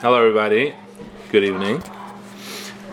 [0.00, 0.74] Hello, everybody.
[1.30, 1.82] Good evening,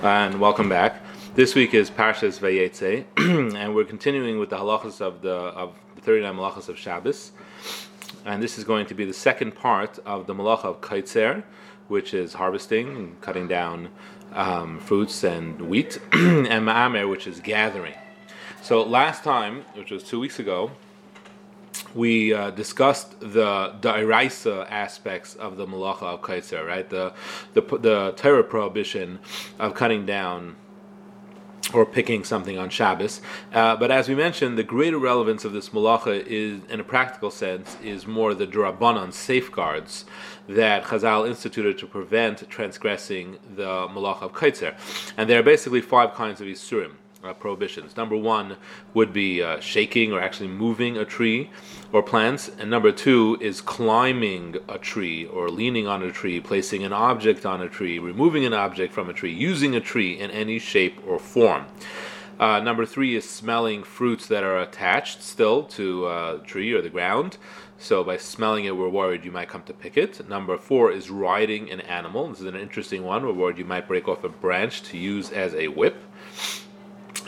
[0.03, 1.01] and welcome back.
[1.35, 3.03] This week is Parshas Vayetze,
[3.57, 7.33] and we're continuing with the halachas of the of the 39 malachas of Shabbos,
[8.25, 11.43] and this is going to be the second part of the malacha of Kaitzer,
[11.89, 13.89] which is harvesting and cutting down
[14.31, 17.95] um, fruits and wheat, and Ma'amer, which is gathering.
[18.61, 20.71] So last time, which was two weeks ago,
[21.95, 26.89] we uh, discussed the da'iraisa aspects of the malacha of kaitzer, right?
[26.89, 27.13] The
[27.53, 29.19] the the Torah prohibition
[29.59, 30.55] of cutting down
[31.73, 33.21] or picking something on Shabbos.
[33.53, 37.31] Uh, but as we mentioned, the greater relevance of this malacha is, in a practical
[37.31, 40.05] sense, is more the drabanan safeguards
[40.47, 44.75] that Chazal instituted to prevent transgressing the malacha of kaitzer.
[45.15, 47.95] And there are basically five kinds of isurim uh, prohibitions.
[47.95, 48.57] Number one
[48.93, 51.49] would be uh, shaking or actually moving a tree
[51.91, 56.83] or plants, and number two is climbing a tree or leaning on a tree, placing
[56.83, 60.31] an object on a tree, removing an object from a tree, using a tree in
[60.31, 61.65] any shape or form.
[62.39, 66.81] Uh, number three is smelling fruits that are attached still to a uh, tree or
[66.81, 67.37] the ground.
[67.77, 70.27] So by smelling it, we're worried you might come to pick it.
[70.27, 72.29] Number four is riding an animal.
[72.29, 73.25] This is an interesting one.
[73.25, 76.01] We're worried you might break off a branch to use as a whip.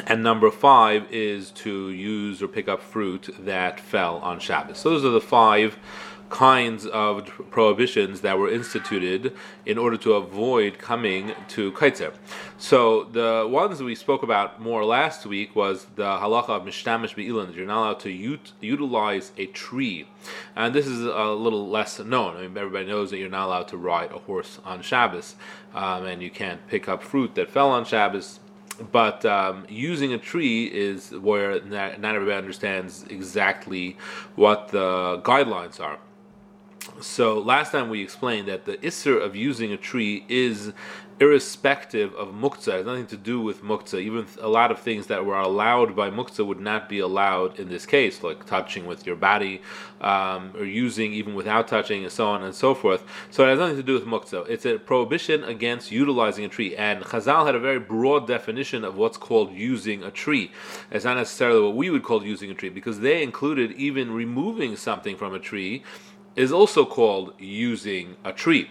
[0.06, 4.78] And number five is to use or pick up fruit that fell on Shabbos.
[4.78, 5.78] So those are the five
[6.30, 9.34] kinds of prohibitions that were instituted
[9.66, 12.14] in order to avoid coming to kaitzer.
[12.58, 17.48] So the ones we spoke about more last week was the halacha of mishtamish be'ilan,
[17.48, 20.08] that you're not allowed to ut- utilize a tree.
[20.56, 22.38] And this is a little less known.
[22.38, 25.36] I mean, everybody knows that you're not allowed to ride a horse on Shabbos,
[25.74, 28.40] um, and you can't pick up fruit that fell on Shabbos
[28.92, 33.98] but um, using a tree is where not, not everybody understands exactly
[34.36, 36.00] what the guidelines are.
[37.02, 40.74] So last time we explained that the isser of using a tree is
[41.18, 42.68] irrespective of muktzah.
[42.68, 44.02] It has nothing to do with muktzah.
[44.02, 47.70] Even a lot of things that were allowed by muktzah would not be allowed in
[47.70, 49.62] this case, like touching with your body,
[50.02, 53.04] um, or using even without touching, and so on and so forth.
[53.32, 54.50] So it has nothing to do with muktzah.
[54.50, 56.76] It's a prohibition against utilizing a tree.
[56.76, 60.52] And Chazal had a very broad definition of what's called using a tree.
[60.92, 64.76] It's not necessarily what we would call using a tree, because they included even removing
[64.76, 65.84] something from a tree
[66.36, 68.70] is also called using a tree.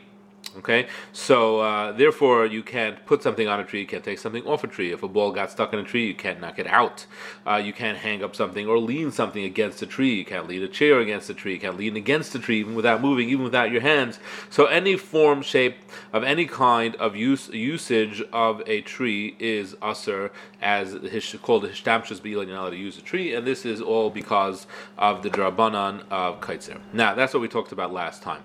[0.56, 4.46] Okay, so uh, therefore you can't put something on a tree, you can't take something
[4.46, 4.92] off a tree.
[4.92, 7.06] If a ball got stuck in a tree, you can't knock it out.
[7.44, 10.14] Uh, you can't hang up something or lean something against a tree.
[10.14, 11.54] You can't lean a chair against a tree.
[11.54, 14.20] You can't lean against a tree even without moving, even without your hands.
[14.48, 15.76] So any form, shape
[16.12, 20.30] of any kind of use usage of a tree is assur,
[20.62, 22.46] as his, called the hishtamshus b'ilan.
[22.46, 26.04] You're not allowed to use a tree, and this is all because of the drabanan
[26.10, 26.78] of kaitzer.
[26.92, 28.42] Now that's what we talked about last time.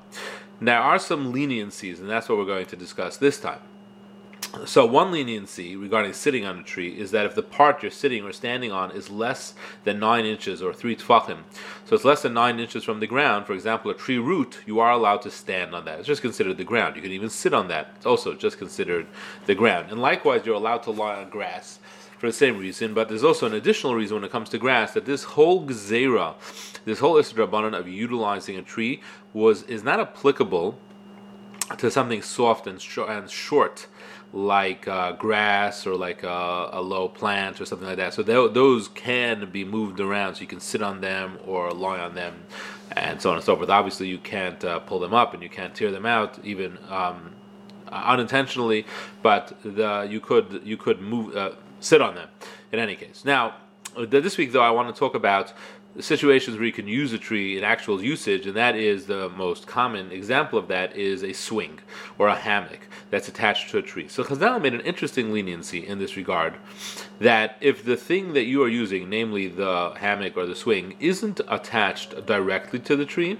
[0.61, 3.59] There are some leniencies, and that's what we're going to discuss this time.
[4.65, 8.23] So, one leniency regarding sitting on a tree is that if the part you're sitting
[8.23, 9.53] or standing on is less
[9.83, 11.43] than nine inches or three tfachim,
[11.85, 14.79] so it's less than nine inches from the ground, for example, a tree root, you
[14.79, 15.99] are allowed to stand on that.
[15.99, 16.95] It's just considered the ground.
[16.95, 17.93] You can even sit on that.
[17.97, 19.05] It's also just considered
[19.45, 19.91] the ground.
[19.91, 21.79] And likewise, you're allowed to lie on grass
[22.19, 24.91] for the same reason, but there's also an additional reason when it comes to grass
[24.91, 26.35] that this whole gzera,
[26.83, 29.01] this whole isur drabanan of utilizing a tree
[29.33, 30.77] was is not applicable
[31.77, 33.87] to something soft and, sh- and short
[34.33, 38.13] like uh, grass or like a, a, low plant or something like that.
[38.13, 41.99] So th- those can be moved around, so you can sit on them or lie
[41.99, 42.43] on them,
[42.91, 43.69] and so on and so forth.
[43.69, 47.31] Obviously, you can't uh, pull them up and you can't tear them out, even um,
[47.91, 48.85] unintentionally.
[49.23, 52.29] But the, you could you could move uh, sit on them.
[52.71, 53.55] In any case, now
[53.95, 55.53] uh, this week though, I want to talk about
[55.95, 59.29] the situations where you can use a tree in actual usage, and that is the
[59.29, 61.79] most common example of that is a swing
[62.19, 64.07] or a hammock that's attached to a tree.
[64.07, 66.53] So Chazal made an interesting leniency in this regard
[67.19, 71.41] that if the thing that you are using, namely the hammock or the swing, isn't
[71.47, 73.39] attached directly to the tree,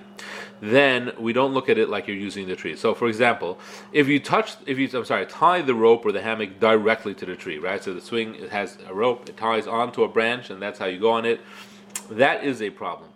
[0.60, 2.76] then we don't look at it like you're using the tree.
[2.76, 3.60] So, for example,
[3.94, 7.26] if you touch, if you, I'm sorry, tie the rope or the hammock directly to
[7.26, 7.82] the tree, right?
[7.82, 10.88] So the swing it has a rope, it ties onto a branch, and that's how
[10.88, 11.40] you go on it
[12.10, 13.10] that is a problem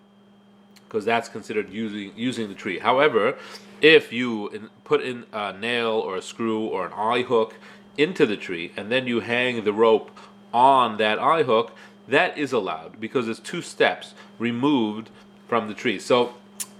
[0.88, 2.80] because that's considered using using the tree.
[2.80, 3.36] However,
[3.82, 7.56] if you in, put in a nail or a screw or an eye hook
[7.98, 10.12] into the tree and then you hang the rope
[10.54, 11.76] on that eye hook,
[12.08, 15.10] that is allowed because it's two steps removed
[15.48, 16.00] from the tree.
[16.00, 16.36] So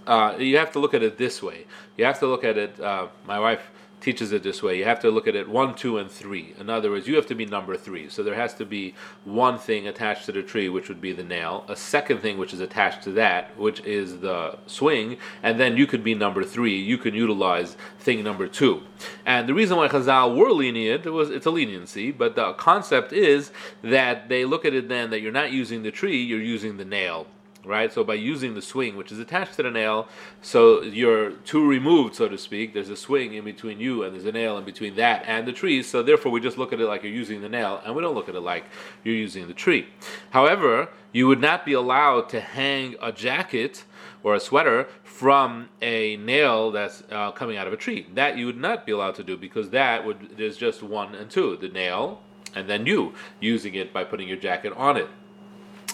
[0.06, 1.66] uh, you have to look at it this way.
[1.96, 2.78] You have to look at it.
[2.78, 3.70] Uh, my wife
[4.04, 4.76] teaches it this way.
[4.76, 6.54] You have to look at it one, two, and three.
[6.60, 8.10] In other words, you have to be number three.
[8.10, 11.24] So there has to be one thing attached to the tree, which would be the
[11.24, 15.78] nail, a second thing which is attached to that, which is the swing, and then
[15.78, 16.78] you could be number three.
[16.78, 18.82] You can utilize thing number two.
[19.24, 23.52] And the reason why Chazal were lenient was it's a leniency, but the concept is
[23.82, 26.84] that they look at it then that you're not using the tree, you're using the
[26.84, 27.26] nail
[27.64, 27.92] right?
[27.92, 30.08] So by using the swing, which is attached to the nail,
[30.42, 32.74] so you're two removed, so to speak.
[32.74, 35.52] There's a swing in between you, and there's a nail in between that and the
[35.52, 35.82] tree.
[35.82, 38.14] So therefore, we just look at it like you're using the nail, and we don't
[38.14, 38.64] look at it like
[39.02, 39.88] you're using the tree.
[40.30, 43.84] However, you would not be allowed to hang a jacket
[44.22, 48.06] or a sweater from a nail that's uh, coming out of a tree.
[48.14, 51.30] That you would not be allowed to do because that would there's just one and
[51.30, 52.20] two, the nail
[52.54, 55.08] and then you using it by putting your jacket on it.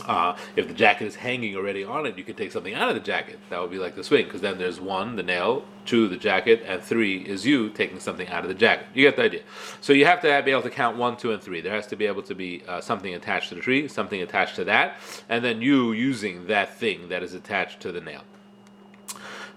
[0.06, 2.94] Uh, if the jacket is hanging already on it, you can take something out of
[2.94, 3.38] the jacket.
[3.50, 6.62] That would be like the swing, because then there's one, the nail, two, the jacket,
[6.66, 8.86] and three is you taking something out of the jacket.
[8.94, 9.42] You get the idea.
[9.80, 11.60] So you have to be able to count one, two, and three.
[11.60, 14.56] There has to be able to be uh, something attached to the tree, something attached
[14.56, 14.96] to that,
[15.28, 18.22] and then you using that thing that is attached to the nail.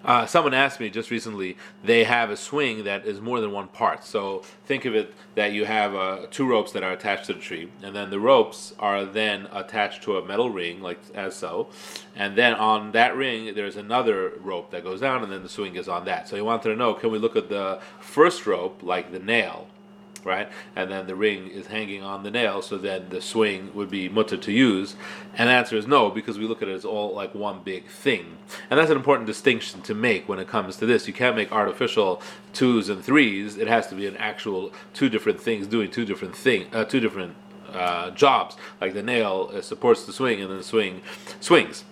[0.03, 3.67] Uh, someone asked me just recently, they have a swing that is more than one
[3.67, 4.03] part.
[4.03, 7.39] So think of it that you have uh, two ropes that are attached to the
[7.39, 11.69] tree, and then the ropes are then attached to a metal ring, like as so.
[12.15, 15.75] And then on that ring, there's another rope that goes down, and then the swing
[15.75, 16.27] is on that.
[16.27, 19.67] So you wanted to know can we look at the first rope, like the nail?
[20.25, 20.49] Right?
[20.75, 24.09] And then the ring is hanging on the nail, so then the swing would be
[24.09, 24.95] mutar to use.
[25.35, 27.87] And the answer is no, because we look at it as all like one big
[27.87, 28.37] thing.
[28.69, 31.07] And that's an important distinction to make when it comes to this.
[31.07, 32.21] You can't make artificial
[32.53, 33.57] twos and threes.
[33.57, 36.99] It has to be an actual two different things doing two different thing, uh, two
[36.99, 37.35] different
[37.73, 38.55] uh, jobs.
[38.79, 41.01] Like the nail uh, supports the swing, and then the swing
[41.39, 41.83] swings.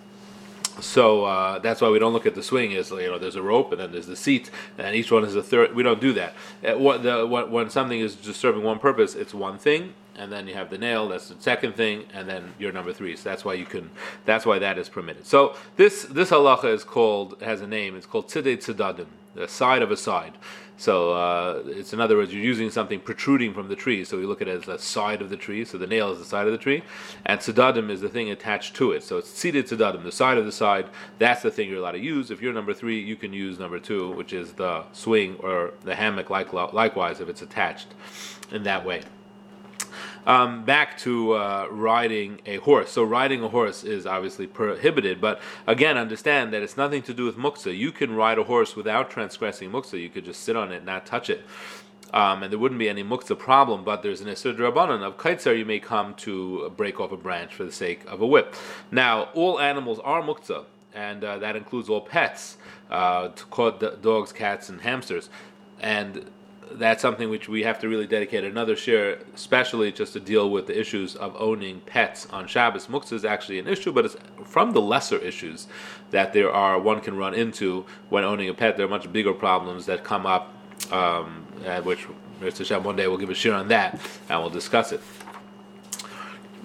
[0.80, 3.42] So uh, that's why we don't look at the swing as you know there's a
[3.42, 5.76] rope and then there's the seat and each one is a third.
[5.76, 6.34] We don't do that.
[6.66, 10.32] Uh, what the, what, when something is just serving one purpose, it's one thing, and
[10.32, 11.10] then you have the nail.
[11.10, 13.16] That's the second thing, and then you're number three.
[13.16, 13.90] So that's why you can.
[14.26, 15.26] That's why that is permitted.
[15.26, 17.96] So this this halacha is called has a name.
[17.96, 20.34] It's called tzidei tzedadim, the side of a side.
[20.78, 24.04] So uh, it's in other words, you're using something protruding from the tree.
[24.04, 25.66] So we look at it as the side of the tree.
[25.66, 26.84] So the nail is the side of the tree,
[27.26, 29.04] and tzedadim is the thing attached to it.
[29.04, 30.86] So it's tzidei tzedadim, the side of the side.
[31.18, 32.30] That's the thing you're allowed to use.
[32.30, 35.96] If you're number three, you can use number two, which is the swing or the
[35.96, 36.30] hammock.
[36.30, 37.88] Like, likewise, if it's attached
[38.52, 39.02] in that way.
[40.26, 42.92] Um, back to uh, riding a horse.
[42.92, 47.26] So riding a horse is obviously prohibited, but again, understand that it's nothing to do
[47.26, 47.76] with muktzah.
[47.76, 50.00] You can ride a horse without transgressing muktzah.
[50.00, 51.44] You could just sit on it, and not touch it.
[52.14, 55.58] Um, and there wouldn't be any muktzah problem, but there's an Isser Rabbanan of kaitzer
[55.58, 58.54] you may come to break off a branch for the sake of a whip.
[58.92, 62.58] Now, all animals are muktzah, and uh, that includes all pets,
[62.90, 63.30] uh,
[64.02, 65.30] dogs, cats, and hamsters.
[65.80, 66.30] And
[66.76, 70.68] that's something which we have to really dedicate another shiur, especially just to deal with
[70.68, 72.88] the issues of owning pets on Shabbos.
[72.88, 74.16] Muktzah is actually an issue, but it's
[74.46, 75.68] from the lesser issues
[76.12, 78.78] that there are one can run into when owning a pet.
[78.78, 80.54] There are much bigger problems that come up,
[80.92, 81.46] um,
[81.84, 85.02] which one day we'll give a shiur on that and we'll discuss it.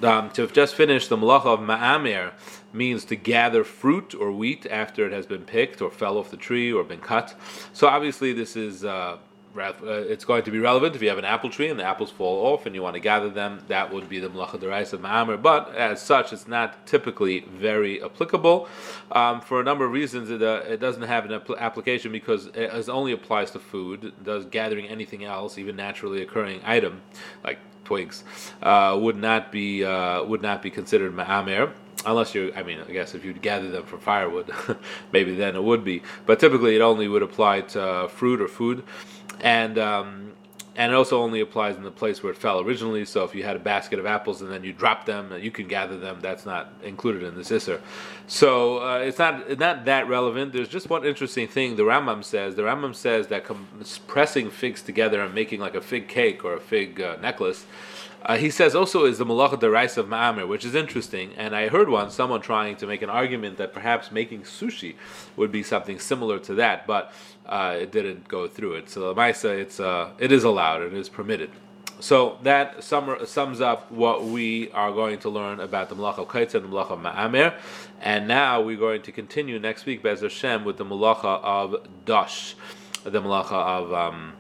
[0.03, 2.33] Um, to have just finished the malacha of ma'amir
[2.73, 6.37] means to gather fruit or wheat after it has been picked or fell off the
[6.37, 7.35] tree or been cut.
[7.73, 8.85] So obviously this is.
[8.85, 9.19] Uh,
[9.59, 12.47] it's going to be relevant if you have an apple tree and the apples fall
[12.47, 13.63] off and you want to gather them.
[13.69, 15.41] That would be the malacha derais of ma'amer.
[15.41, 18.69] But as such, it's not typically very applicable
[19.13, 20.31] um, for a number of reasons.
[20.31, 24.13] It, uh, it doesn't have an apl- application because it only applies to food.
[24.23, 27.03] Does gathering anything else, even naturally occurring item
[27.45, 28.25] like twigs,
[28.63, 31.73] uh, would not be uh, would not be considered ma'amer
[32.05, 34.51] unless you I mean I guess if you'd gather them for firewood
[35.13, 38.49] maybe then it would be but typically it only would apply to uh, fruit or
[38.49, 38.85] food
[39.41, 40.33] and um,
[40.77, 43.07] and it also only applies in the place where it fell originally.
[43.07, 45.69] So if you had a basket of apples and then you drop them, you can
[45.69, 46.19] gather them.
[46.21, 47.81] That's not included in this isser.
[48.27, 50.53] So uh, it's not not that relevant.
[50.53, 52.57] There's just one interesting thing the Rambam says.
[52.57, 53.45] The Rambam says that
[54.07, 57.65] pressing figs together and making like a fig cake or a fig uh, necklace
[58.23, 61.33] uh, he says also is the malacha derais of ma'amir, which is interesting.
[61.37, 64.97] And I heard once someone trying to make an argument that perhaps making sushi
[65.37, 67.13] would be something similar to that, but
[67.47, 68.91] uh, it didn't go through it.
[68.91, 71.51] So the Maisa, it's uh, it is allowed, it is permitted.
[71.99, 76.55] So that sums up what we are going to learn about the malacha of kaitz
[76.55, 77.55] and the malacha of Ma'amir.
[78.03, 82.55] And now we're going to continue next week, Bez Hashem, with the malacha of dash,
[83.05, 83.93] the malacha of.
[83.93, 84.35] Um,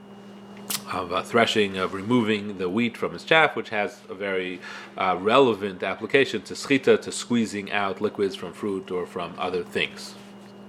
[0.93, 4.61] of uh, threshing, of removing the wheat from its chaff, which has a very
[4.97, 10.15] uh, relevant application to schita, to squeezing out liquids from fruit or from other things.